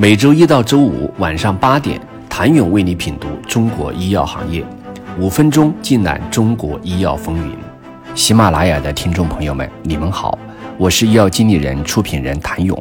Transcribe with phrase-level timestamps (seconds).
[0.00, 2.00] 每周一到周五晚上八点，
[2.30, 4.64] 谭勇为你品读中国医药行业，
[5.18, 7.56] 五分钟尽览中国医药风云。
[8.14, 10.38] 喜马拉雅的听众朋友们，你们好，
[10.78, 12.80] 我是医药经理人、出品人谭勇。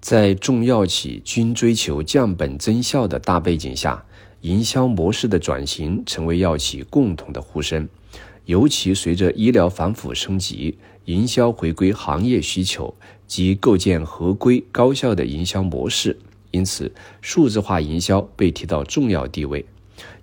[0.00, 4.02] 在众药企均追求降本增效的大背景下，
[4.40, 7.86] 营销模式的转型成为药企共同的呼声。
[8.46, 10.76] 尤其随着医疗反腐升级，
[11.06, 12.94] 营销回归行业需求
[13.26, 16.18] 及构建合规高效的营销模式，
[16.50, 19.64] 因此数字化营销被提到重要地位。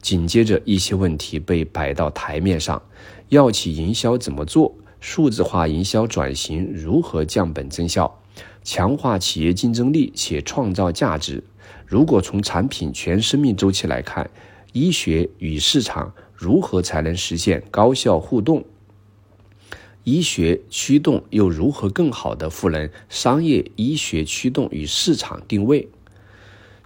[0.02, 2.82] 紧接着，一些问题被摆到台面上：
[3.30, 4.76] 药企营销怎么做？
[5.00, 8.20] 数字化营销转型如何降本增效？
[8.64, 11.44] 强化企业竞争力且创造价值？
[11.88, 14.30] 如果从产品全生命周期来看，
[14.74, 16.14] 医学与市场。
[16.42, 18.66] 如何才能实现高效互动？
[20.04, 25.88] 医学驱动又如何更好地赋能商业医学驱动与市场定位？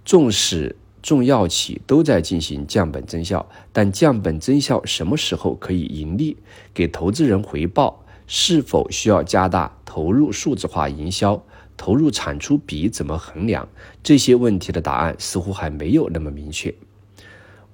[0.04, 6.36] 纵使众药企都在进行降本增效，但降本增效什么时候可以盈利，
[6.74, 8.04] 给投资人回报？
[8.26, 11.42] 是否需要加大投入数字化营销？
[11.78, 13.66] 投入产出比怎么衡量？
[14.02, 16.74] 这些问题的答案似乎还没有那么明确。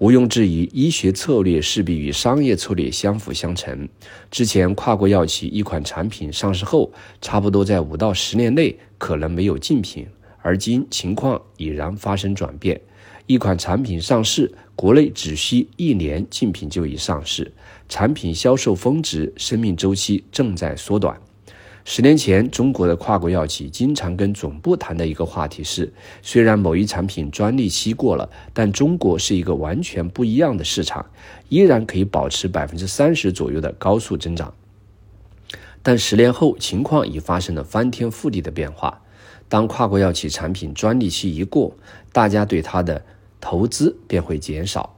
[0.03, 3.89] 毋庸置疑，医学策略势必与商业策略相辅相成。
[4.33, 10.05] 之前跨国药企一款产品上市后，差不多在五到十年内可能没有竞品，
[10.41, 12.81] 而今情况已然发生转变。
[13.29, 17.53] 一款产品上市，国内只需一年竞品就已上市，
[17.89, 21.17] 产品销售峰值，生命周期正在缩短。
[21.85, 31.05] 十年前，中国的跨国药企经常跟总部谈的一个话题是：虽然某一产品专利期过了，但中国是一个完全不一样的市场，
[31.49, 34.55] 依然可以保持百分之三十左右的高速增长。
[35.83, 39.03] 但十年后，情况已发生了翻天覆地的变化。
[39.49, 41.77] 当跨国药企产品专利期一过，
[42.13, 43.05] 大家对它的
[43.41, 44.97] 投资便会减少。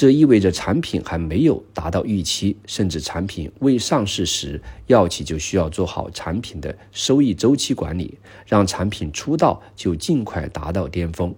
[0.00, 8.16] 这意味着产品还没有达到预期，甚至产品未上市时，药企就需要做好产品的收益周期管理，
[8.46, 11.34] 让产品出道就尽快达到巅峰。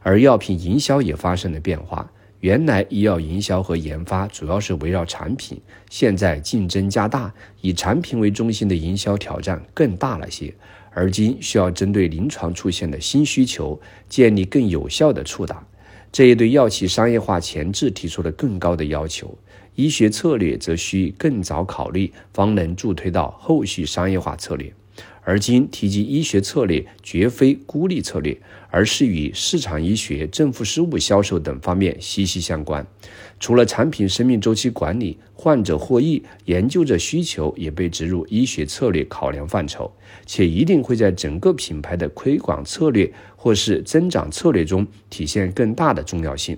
[0.00, 2.10] 而药品营销也发生了变化，
[2.40, 10.52] 原来医药营销和研发主要是围绕产品，现在竞争加大，以产品为中心的营销挑战更大了些，
[10.90, 15.64] 而今需要针对临床出现的新需求，建立更有效的触达。
[16.12, 19.34] 这也对药企商业化前置提出了更高的要求，
[19.74, 24.70] 医学策略则需更早考虑，方能助推到后续商业化策略。
[25.24, 28.36] 而今提及医学策略，绝非孤立策略，
[28.70, 32.84] 而是与市场医学、政府事务销售等方面息息相关。
[33.38, 39.92] 除了产品生命周期管理、患者获益、研究者需求也被植入医学策略考量范畴，
[40.26, 46.56] 且一定会在整个品牌的推广策略或是增长策略中体现更大的重要性。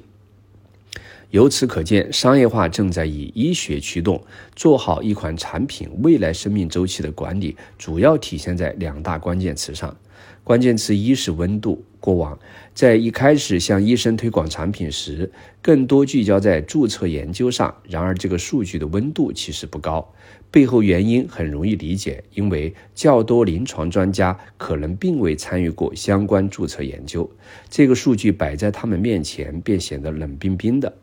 [1.35, 4.23] 由此可见，商业化正在以医学驱动。
[4.55, 9.97] 做好一款产品未来生命周期的管理，主要体现在两大关键词上。
[10.45, 11.85] 关键词一是温度。
[11.99, 12.39] 过往
[12.73, 17.75] 在一开始向医生推广产品时，更多聚焦在注册研究上。
[17.89, 20.09] 然而，这个数据的温度其实不高。
[20.53, 27.29] 背后原因很容易理解，因为较多临床专家可能并未参与过相关注册研究，
[27.69, 30.95] 这个数据摆在他们面前便显得冷冰冰的。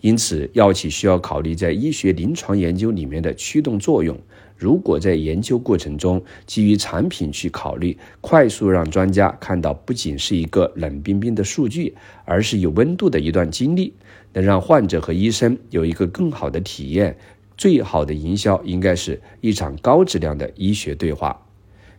[0.00, 4.16] 因此，药企需要考虑在医学临床研究里面的驱动作用。
[4.56, 11.94] 如果在研究过程中基于产品去考虑，快速让专家看到不仅是一个冷冰冰的数据，
[12.24, 13.92] 而是有温度的一段经历，
[14.32, 17.16] 能让患者和医生有一个更好的体验。
[17.58, 21.42] 最好的营销应该是一场高质量的医学对话。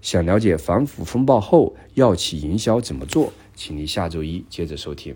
[0.01, 5.15] 想了解反腐风暴后药企营销怎么做，请您下周一接着收听。